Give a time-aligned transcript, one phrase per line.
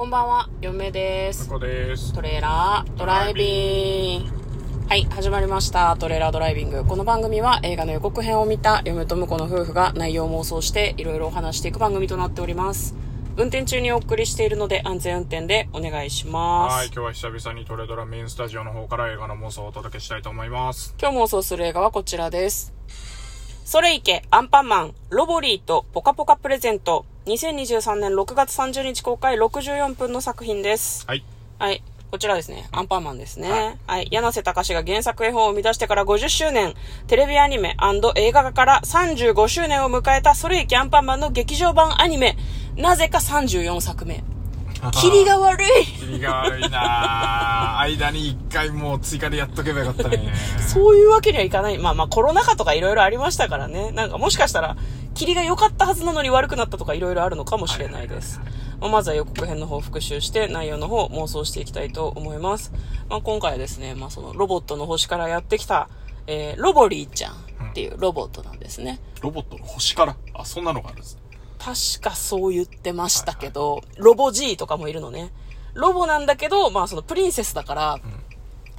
[0.00, 1.46] こんばんは、嫁です。
[1.60, 2.14] です。
[2.14, 4.32] トレーラードライビング。
[4.88, 5.94] はい、始まりました。
[5.98, 6.86] トレーラードライビング。
[6.86, 12.94] この番組は映画の予告編を見た嫁と婿の夫婦が内容を妄想していろいろお話していく番組となっております。
[13.36, 16.76] 運転中にお送りしているので安全運転でお願いします。
[16.76, 20.94] はい、今日は久々にトレドラメインスタジオの方から映画の妄想をお届けしたいと思います。
[20.98, 22.72] 今日妄想する映画はこちらです。
[23.66, 27.04] それいけ、アンパンマン、ロボリーとポカポカプレゼント。
[27.30, 31.06] 2023年6月30日公開64分の作品です。
[31.06, 31.22] はい。
[31.60, 31.82] はい。
[32.10, 32.68] こちらですね。
[32.72, 33.78] アンパンマンですね。
[33.86, 34.08] はい。
[34.10, 36.74] 柳瀬隆が原作絵本を生み出してから50周年、
[37.06, 37.76] テレビアニメ
[38.16, 42.36] 映画化から35周年を迎えたそれいけアンパンマンの劇場版アニメ。
[42.76, 44.24] なぜか34作目。
[44.92, 50.32] キリが悪いキリが悪いなぁ 間に一回もう追加でやっとけばよかったね。
[50.66, 51.78] そういうわけにはいかない。
[51.78, 53.92] まあまあコロナ禍とかいろいろありましたからね。
[53.92, 54.76] なんかもしかしたら、
[55.14, 58.40] キリが良かったはずなのに悪くなったとかいろいろあるのかもしれないです。
[58.80, 62.72] まあまずは予告編の方を復習して内容の方を妄想していきたいと思います。
[63.08, 65.88] まあ今回はですね、まあそのロボットの星からやってきた、
[66.26, 67.34] えー、ロボリーちゃん
[67.70, 69.00] っていうロボットなんですね。
[69.20, 70.16] ロボットの星から？
[70.32, 71.18] あ、そんなのがあるんです。
[71.58, 75.30] 確かそう言ってましたけど、ロボ G とかもいるのね。
[75.74, 78.00] ロボなんだけど、まあそのプリンセスだから、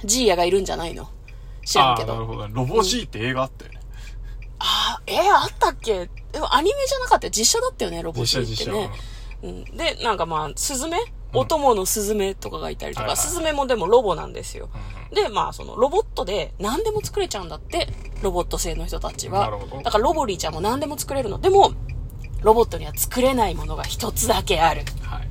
[0.04, 1.08] ジーヤがいるんじゃないの
[1.64, 2.14] 知らんけど。
[2.14, 2.52] なるほどね。
[2.52, 3.78] ロボ G って映画あったよね。
[5.06, 6.08] えー、あったっけ？
[6.32, 7.26] でもアニメじゃなかった？
[7.26, 7.30] よ。
[7.30, 8.86] 実写だったよね、ロボ実 G 写実写。
[8.86, 8.90] っ
[9.40, 9.64] てね。
[9.68, 9.76] うん。
[9.76, 10.98] で、なんかまあ、スズメ？
[11.34, 14.68] お供のスズメとかがいたりとか、はいはいスズメもでもロボなんですよ。
[15.14, 17.88] で、まあ、そのロボットで何でも作れちゃうんだって、
[18.22, 19.50] ロボット製の人たちは。
[19.82, 21.38] だからロボリーちゃんも何でも作れるの。
[21.38, 21.72] でも、
[22.42, 24.82] ロボットには作れないものが一つだけある。
[25.02, 25.22] は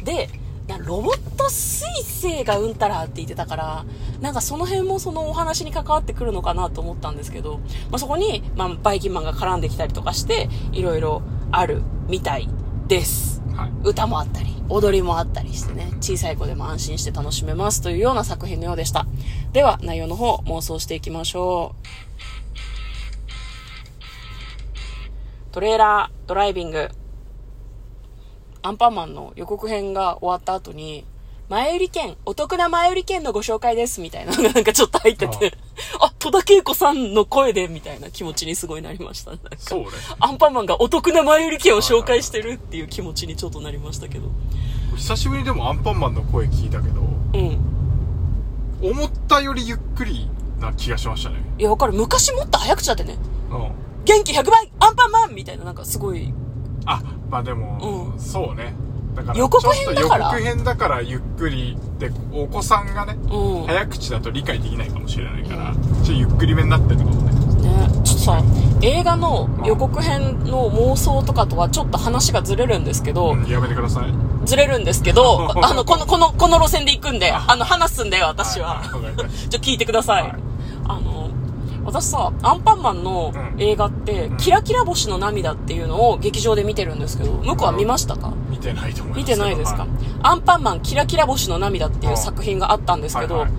[0.00, 0.04] い。
[0.04, 0.28] で、
[0.68, 3.84] なロボット彗星がうんたらって言ってたから、
[4.20, 7.58] なんかその辺もそのお話に関わってくるのかなと思ったんですけど、
[7.90, 12.48] まあ、そこに、まあ、バイキンマンが絡んできたりとかして、いろいろあるみたい
[12.86, 13.42] です。
[13.56, 13.72] はい。
[13.82, 19.06] 歌もあったり、踊りもあったりしてね、小さい子でも安心して楽しめますというような作品のようでした。
[19.52, 21.98] では、内容の方、妄想していきましょう。
[25.50, 26.90] トレーラードライビング。
[28.62, 31.04] アンパンマンの予告編が終わった後に、
[31.48, 35.56] 前売り券、お得な前売り券のご紹介です、みたいなのがなんかちょっと入ってて、
[35.98, 39.30] あ、 戸田恵子さんの声で、みたいな気持ちにすごいなりました。
[39.30, 39.86] なんかそうね。
[40.20, 44.28] アンパンマンがお得な前売り券を紹介してるっていう気持ちにちょっとなりましたけど。
[44.96, 47.00] 久しぶりにでもアンパンマンの声聞いたけど、
[47.34, 48.90] うん。
[48.90, 50.28] 思ったよりゆっくり
[50.60, 51.36] な気がしましたね。
[51.58, 51.94] いや、わかる。
[51.94, 53.16] 昔もっと早口だってね。
[53.50, 53.70] うん。
[54.04, 56.32] 元気100倍アンパンマンみたいな、なんかすごい。
[56.84, 58.74] あ、まあでも、うんそうね。
[59.14, 60.24] だから、予告編だから？
[60.26, 63.62] 予告編だからゆっくりで、お子さんがね、うん。
[63.62, 67.32] ね、早口だと理解できないかもしれないから、ちょっとゆっくりめになってるってことね。
[68.04, 68.42] ちょっとさ、
[68.82, 74.12] 映画の予告編の妄想とかとはちょっと話がずれるんですけど、うん、やめてください。
[74.46, 78.82] ずれるんですけど、 あの、この、この、この路線で行くんで、あの、話すんだよ、私は。
[79.50, 80.22] ちょ、 聞いてください。
[80.22, 80.34] はい
[80.90, 81.27] あの、
[81.88, 88.28] 私さ、アンパンマンのうん映画って、キラキラ星の涙っていうのを劇場で見てるんですけど、向こうは見ましたか？
[88.30, 89.24] た見てないと思います見。
[89.24, 89.88] てないですか、はい
[90.22, 93.52] アンパンマンキラキラ星の涙っていううん作品があったんですけど、はいはい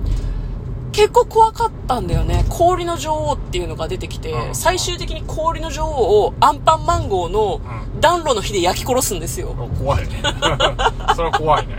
[0.91, 2.45] 結構怖かったんだよね。
[2.49, 9.55] 氷の女王っていうのが出てきて、うん最終的に氷の女王をアンパンマン号のう暖炉の火で焼き殺すんですよ。
[9.57, 10.21] あ怖いね。
[11.15, 11.75] それは怖いね。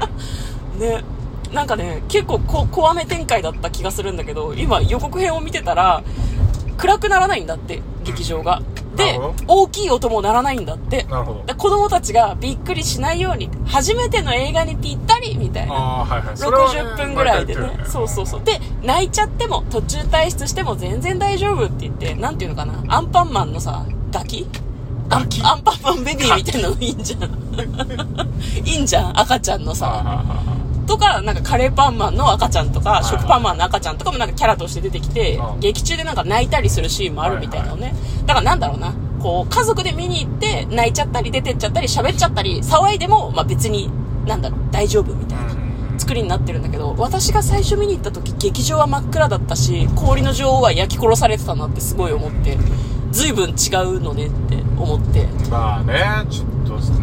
[0.79, 1.05] ね。
[1.53, 6.03] なんかね、結構こ怖め展開だった気がするんだけど、今予告編を見てたら、
[6.81, 8.63] 暗くならないんだって、劇場が。
[8.97, 11.05] で大きい音も鳴らないんだって。
[11.05, 11.45] なるほど。
[11.47, 15.75] で子供たちがびっくりしないように、初めての映画にぴったりみたいな。
[15.75, 16.37] はいはい。
[16.37, 18.45] それはね60分ぐらいでね毎回言ってるよそうそうそう。
[18.45, 24.47] で、泣いちゃっても、途中退出しても全然大丈夫って言って、なんていうのかな、アンパンマンのさ、ガキ？
[25.13, 27.23] アンアンパンマンベビーみたいなのいいんじゃん。
[28.65, 30.25] いいんじゃん赤ちゃんのはいさ。
[30.91, 37.95] とか、なんかカレーパンマンの赤ちゃんとか、食パンマンの赤ちゃんとかもなんかキャラとして出てきてう、ん劇中でなんか泣いたりするシーンもあるみたいなのね。
[38.27, 38.93] だからなんだろうな。
[39.21, 43.89] こう、家族で見に行って、泣いちゃったり出てっちゃったり喋っちゃったり、騒いでも、まあ別に、
[44.27, 45.45] なんだろう、大丈夫みたいな。
[45.53, 45.61] うん
[46.01, 52.57] 作りになってるんだけど私が最初見に行った時劇場は真っ暗だったし氷の女王は焼き殺されてたなってすごい思って
[53.11, 53.53] 随分違
[53.85, 56.01] うのねって思ってまあね、
[56.31, 56.60] ちょっと、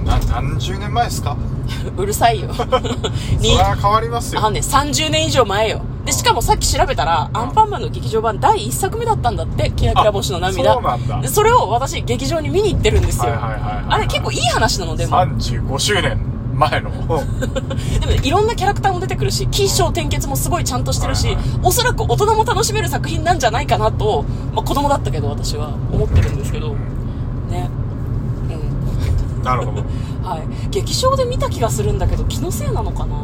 [0.07, 1.35] な何十年前ですか？
[1.97, 2.53] うるさいよ。
[2.55, 2.69] それ
[3.57, 4.39] は変わりますよ。
[4.41, 5.81] あのね30年以上前よ。
[6.05, 10.71] でしかもさっき調べたらアンパンマンの劇場版第1作目だったんだってキラキラ星の涙。
[10.71, 11.19] あそうなんだ。
[11.21, 13.23] でそれを私劇場に見に行ってるんですよ。
[13.23, 16.17] はいはいはいはいあれ結構いい話なのでも35周年
[16.55, 16.89] 前の。
[16.95, 17.17] でも
[18.11, 21.45] ねいろんなキャラクターも出てくるし、起承転結もすごいちゃんとしてるし、はいはい。
[21.63, 24.23] おそらく大人も楽しめる作品なんじゃないかなと、
[24.55, 26.69] まあ子供だったけど私は思ってるんですけど、
[27.49, 27.69] ね。
[29.37, 29.43] うん。
[29.43, 29.83] なるほど。
[30.27, 30.69] はい。
[30.69, 33.15] 劇場で見た気がするんだけど、気のせいなのかな？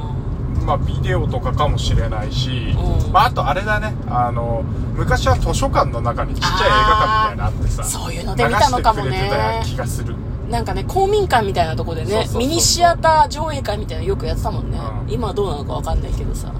[0.65, 4.63] まあビデオとかかもしれないし、うんまああとあれだねあの
[4.95, 10.15] 昔は図書館の中にちっちゃい映画館みたいなのあってさそういうので見たのかもね気がする
[10.49, 14.77] なんかね、公民館みたいなとこでねミニシアター上映会みたいなのよくやってたもんね。
[14.77, 16.51] うん今はどうなのかわかんないけどさ。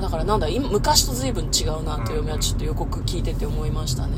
[0.00, 4.12] だからなんだ、今昔と随分違うなという嫁はちょっと予告聞いてて思いましたね。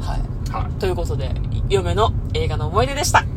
[0.00, 0.20] うんはい。
[0.52, 1.32] はいということで、
[1.68, 3.22] 嫁の映画の思い出でした。
[3.22, 3.28] ね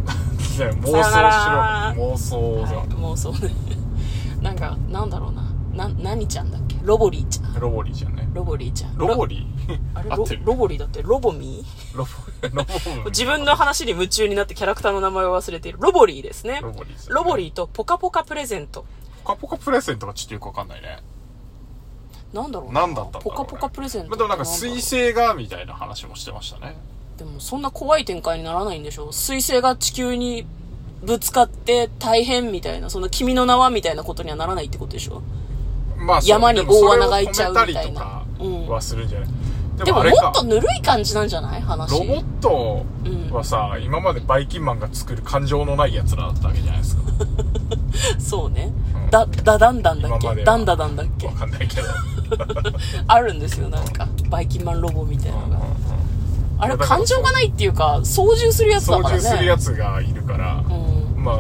[0.58, 3.54] 妄想しろ妄想はい、妄想ね。
[4.42, 5.44] なんか、なんだろうな。
[5.88, 6.78] な、何ちゃんだっけ？
[6.84, 7.60] ロボリーちゃん。
[7.60, 8.98] ロボリーじゃんねロボリーちゃん。
[8.98, 9.80] ロボリー？
[9.94, 10.10] あれ
[10.46, 11.02] ロボリーだって？
[11.04, 11.98] ロボミー？
[11.98, 12.12] ロボ
[12.50, 12.64] ロ
[13.04, 15.80] ボ自分の話に夢中になってキャラクターの名前を忘れている。
[15.82, 16.60] ロボリーですね。
[16.62, 18.86] ロボリーロボリーとポカポカプレゼント。
[19.24, 21.00] ポカポカプレゼントがちょっとよくわかんないね
[22.32, 24.10] なんだろう何だったんだろうねポカポカプレゼント。
[24.10, 26.78] まあでもなんか水彗星がみたいな話もしてましたね
[27.18, 29.08] でもそんな怖い展開にならないんでしょ？
[29.08, 30.46] 彗星が地球に
[31.04, 35.22] ぶつかって大変みたいな、その君の名はみたいなことにはならないってことでしょ？
[35.98, 38.24] まあ山に大穴が開いちゃうみたいな。
[38.68, 39.30] はするんじゃない、
[39.86, 40.24] でもあれか。
[40.24, 41.62] もっとぬるい感じなんじゃない？
[41.62, 41.92] 話。
[41.98, 42.86] ロボット
[43.34, 47.02] はさ、今までバイキンマンが作る感情のない奴らだったわけじゃないですか。
[48.20, 48.74] そうね。
[49.06, 49.10] うん。
[49.10, 50.44] だ、だだんだんだっけ？
[50.44, 51.28] だんだだんだっけ？
[51.28, 51.88] わかんないけど。
[53.08, 54.08] あるんですよ、なんか。
[54.30, 55.56] バイキンマンロボみたいなのが。
[55.58, 55.75] あれ、だ
[56.60, 59.24] から感情がないっていうか、操縦するやつだ操からね。
[59.24, 61.24] 縦するやつがいるから、うん。
[61.24, 61.38] まあ、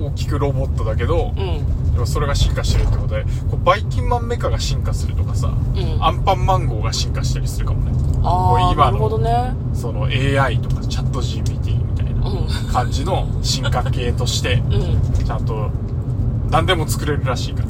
[0.00, 2.06] 大きくロボットだけど、うん。
[2.06, 5.54] それが進化してるってことで、こうバイキンマンメカが進化するとかさ、ん
[6.00, 7.92] アンパンマン号が進化したりするかもね。
[8.24, 9.54] ああ、今のなるほどね。
[9.74, 12.72] その AI とかチャット GPT みたいなうん。
[12.72, 15.24] 感じの進化系として、 うん。
[15.24, 15.70] ちゃんと
[16.50, 17.68] 何でも作れるらしいから。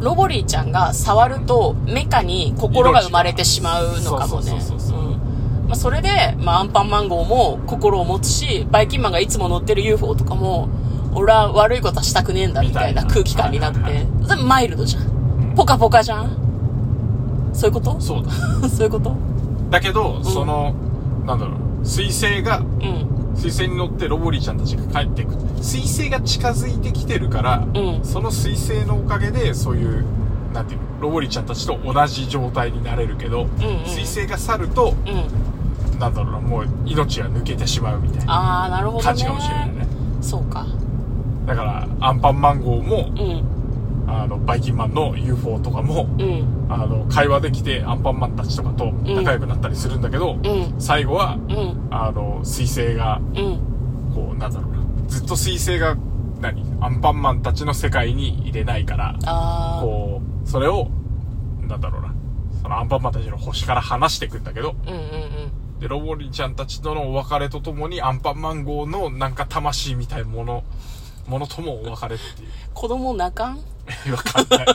[0.00, 4.50] ロボリーちゃんが触るとメカに心が生まれてしまうのかもね。
[4.50, 4.89] そうそうそうそううん
[5.70, 10.68] まあ、それで、まあ、アンパンマン号も心を持つし、バイキンマンがいつも乗ってる UFO とかも、
[11.14, 15.54] 俺は悪いことはしたくねえんだみたいな空気感になって、はいはいそれマイルドじゃん。
[15.54, 17.50] ポカポカじゃん。
[17.52, 18.00] そういうこと？
[18.00, 18.32] そうだ。
[18.68, 19.14] そういうこと？
[19.70, 20.74] だけど、その、
[21.24, 23.06] なんだろう、彗星が、うん。
[23.36, 25.34] 彗星に乗ってロボリーちゃんたちが帰っていく。
[25.34, 28.00] 彗星が近づいてきてるから、うん。
[28.02, 30.04] その彗星のおかげで、そういう、
[30.52, 33.48] なんていうの、ロボリーちゃんたちと同じ状態になれるけど、んうん
[33.84, 35.24] 彗星が去ると、うん。
[36.00, 39.04] なんだろうな、もう命が抜けてしまうみたいなああ、なるほどね。
[39.04, 39.86] 感じかもしれないね。
[40.22, 40.66] そうか。
[41.46, 43.44] だから、アンパンマン号もう、ん。
[44.06, 46.66] あの、バイキンマンの UFO とかも、うん。
[46.68, 50.74] あの、会話できて、アンパンマンたちとかと仲良くなったりするんだけど、うん。
[50.80, 51.88] 最後は、うん。
[51.90, 53.58] あの、彗星が、うん。
[54.14, 54.78] こう、なんだろうな。
[55.08, 55.96] ずっと彗星が、
[56.40, 56.64] 何？
[56.80, 59.14] アンパンマンたちの世界に入れないから。
[59.82, 60.88] こう、それを、
[61.68, 62.14] なんだろうな。
[62.62, 65.59] そのアンパンマンたちの星から離していくんだけど、うんうんうん。
[65.80, 70.62] で、ロボリーちゃんたちとのお別れとともに、アンパンマン号のなんか魂みたいなもの、
[71.26, 72.48] ものともお別れっていう。
[72.74, 73.62] 子供泣かんわ
[74.22, 74.66] かんない。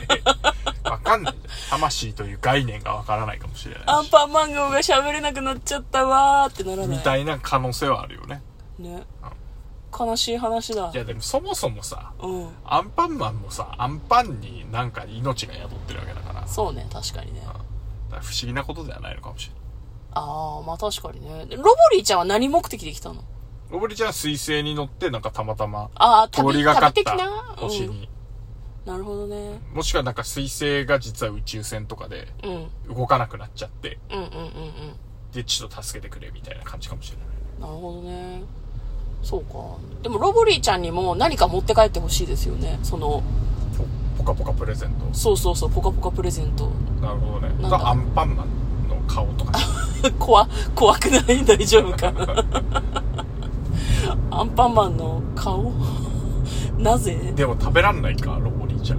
[0.84, 1.34] わかんない。
[1.70, 3.86] 魂という概念がわからないかもしれないし。
[3.86, 6.96] アンパンマン号が喋れなくなっちゃったわーってならない？
[6.98, 8.42] みたいな可能性はあるよね。
[8.78, 9.02] ね。
[9.98, 10.96] 悲しい話だい。
[10.96, 12.48] やでもそもそもさ、うん。
[12.64, 17.40] アンパンマンもさ、アンパンになんか命が宿ってるわけだから、そうね、確かにね。
[17.40, 17.58] だか
[18.16, 19.55] ら不思議なことではないのかもしれない。
[20.18, 21.46] ああ、まあ確かにね。
[21.46, 23.22] でロボリーちゃんは何目的で来たの？
[23.70, 27.16] ロボリーちゃんは彗星に乗ってなんかたまたまああ、通旅、りがかった
[27.56, 28.92] 星に、うん。
[28.92, 29.60] なるほどね。
[29.74, 32.50] もしくはなんか彗星が実は宇宙船とかでうん。
[32.50, 34.30] うん動かなくなっちゃって、うんうんうん。
[35.32, 37.26] で、ちょっと助けてくれみたいな感じかもしれない。
[37.60, 38.42] なるほどね。
[39.22, 39.58] そうか。
[40.02, 42.78] でもロボリーちゃんにも何か持って帰ってほしいですよね。
[42.84, 43.24] その、
[44.16, 45.12] ポカポカプレゼント。
[45.12, 46.70] そうそうそう、ポカポカプレゼント。
[47.00, 47.48] なるほどね。
[47.60, 48.65] なんだがアンパンマンの
[49.06, 49.52] 顔とか。
[50.18, 51.42] 怖、怖くない？
[51.44, 52.12] 大丈夫か
[54.30, 55.72] アンパンマンの顔？
[56.78, 57.32] なぜ？
[57.34, 58.98] でも食べらんないか、ロボリーちゃん。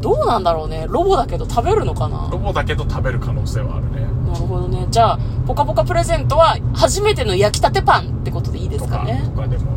[0.00, 0.86] どうなんだろうね。
[0.88, 2.28] ロボだけど食べるのかな？
[2.30, 4.06] ロボだけど食べる可能性はあるね。
[4.30, 4.86] なるほどね。
[4.90, 9.22] じゃあ、ポカポカプレゼントは初めての焼きたてパンってことでいいですかね？
[9.34, 9.75] とかでも。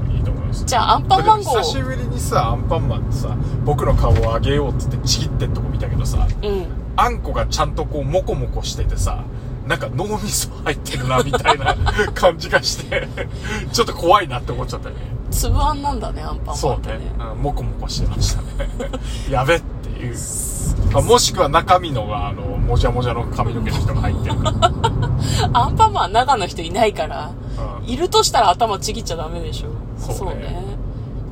[0.52, 1.60] じゃあ、アンパンマン号。
[1.60, 6.66] 久しぶりにさ、アンパンマンってさ、僕の顔をあげようって言ってちぎってんとこ見たけどさ、うん。
[6.96, 9.24] あんこがちゃんとこう、モコモコしててさ、
[9.68, 11.76] なんか脳みそ入ってるな、みたいな
[12.14, 13.08] 感じがして、
[13.72, 14.96] ちょっと怖いなって思っちゃったね。
[15.32, 17.06] 粒あんなんだね、アンパンマそうンってねね。。
[17.34, 18.48] うん、モコモコしてましたね。
[19.30, 20.16] やべっていう。
[20.94, 24.72] あもしくは中身のが、あの、もじゃもじゃの髪の毛の人が入ってるか。
[25.54, 29.70] アンパンマン中の人いないから、うんいるとしたら頭ちぎっちゃダメでしょ。
[30.14, 30.64] そうね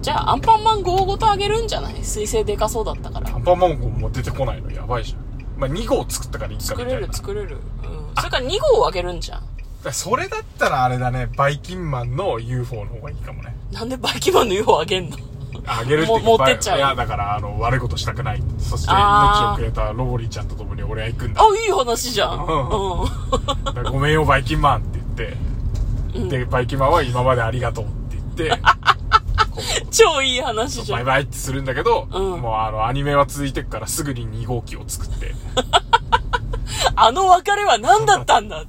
[0.01, 2.03] じゃあ、アンパンマン号ごとあげるんじゃない？
[2.03, 3.37] 水星でかそうだったからア。
[3.37, 5.59] ンパンマン号も出てこないのやばいじゃん。
[5.59, 7.13] まあ、2号作ったからいいかみたいな。
[7.13, 7.57] 作れる作れる。
[7.83, 8.15] うん。
[8.15, 9.41] それから2号をあげるんじゃん。
[9.83, 13.55] らそれだったらあれだね、バイキンマンの UFO の方がいいかもね。
[13.71, 15.17] なんでバイキンマンの UFO あげんの？
[15.65, 18.43] あげるっていう持ってっちゃういや、だから、あの、悪いことしたくない。
[18.59, 21.41] そして、命をくれたロボリーちゃんと共に俺は行くんだ。
[21.41, 22.45] あ、いい話じゃん。
[22.45, 22.69] うん
[23.01, 23.65] うん。
[23.65, 24.99] だからごめんよ、バイキンマンって
[26.13, 27.96] 言って、で、バイキンマンは今までありがとうって
[29.91, 30.99] 超いい話う、じゃん。
[30.99, 32.41] バイバイってするんだけど、うん。
[32.41, 35.33] もうあの、アニメは続いてくからすぐに2号機を作って、
[36.95, 38.65] あの別れは何だったんだ？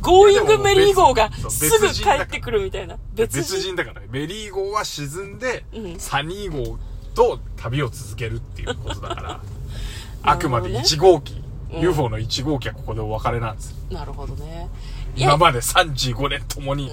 [0.00, 2.96] ゴーイングメリー号がすぐ帰ってくるみたいな。
[3.14, 3.74] 別別人。
[3.74, 4.00] 人だから。
[4.00, 5.98] ね、メリー号は沈んで、うん。
[5.98, 6.78] サニー号
[7.14, 9.40] と旅を続けるっていうことだから、
[10.22, 11.42] あくまでなるほ1号機、
[11.72, 11.80] うん。
[11.80, 13.76] UFO の1号機はここでお別れなんですよ。
[13.90, 14.68] なるほどね。
[15.16, 16.92] 今、まで35年共に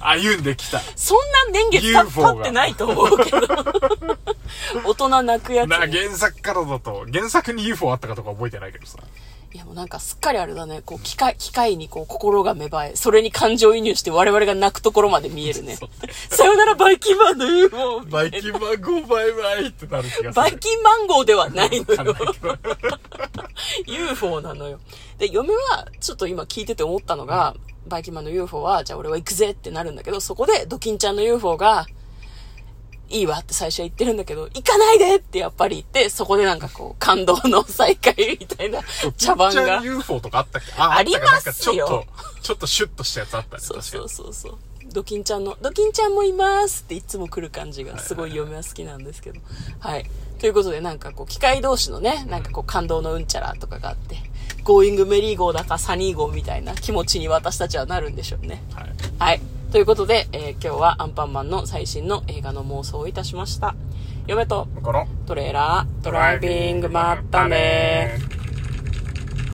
[0.00, 0.80] 歩んできた。
[0.96, 1.18] そん
[1.52, 3.40] な年月た UFO が経ってないと思うけど。
[4.84, 8.98] 大人泣くやつな、ね、原作からだと、原作に UFO あったかとか覚えてないけどさ。
[9.52, 10.80] いやもうなんかすっかりあれだね。
[10.86, 15.76] こう、機械、機械にこう、心が芽生え、それに感情移入して我々が泣くところまで見えるね。
[16.30, 18.00] さよならバイキンマンの UFO!
[18.02, 20.32] バイキンマンゴーバイバイってなる気がする。
[20.34, 22.16] バイキンマン号ではないのよ
[23.86, 24.78] UFO なのよ。
[25.18, 27.56] で、嫁は、ちょっと今聞いてて思ったのが、
[27.86, 31.86] バイキンマンの UFO は、じゃあ俺は行くぜってなるんだけど、そこでドキンちゃんの UFO が、
[33.10, 38.80] いいわって最初は言ってるんだけど、行かないでってやっぱり言って、そこでなんかこう、感動の再会みたいな
[39.16, 39.82] 茶番が。
[39.84, 42.06] UFO とかあったっけあありますよちょっと、
[42.42, 43.62] ちょっとシュッとしたやつあったね。
[43.62, 44.58] そうそうそうそう。
[44.92, 49.40] ドキンちゃんの、ドキンちゃんもいますっていつも来る感じがすごい嫁は好きなんですけど。
[49.80, 50.08] はい。
[50.38, 54.16] ということでなんかこう、機械同士のね、なんかこう、感動のうんちゃらとかがあって、
[54.64, 58.62] ゴーイングメリー号だかサニー号みたいな気持ちに私たちはなるんでしょうね。
[58.70, 58.74] に。
[58.74, 58.90] はい。
[59.18, 59.40] はい。
[59.72, 63.74] ということで、えー今日はアンパンマンの最新の映画の妄想をいたしました。
[64.26, 64.68] 嫁と
[65.26, 68.29] トレーラードライビングまったね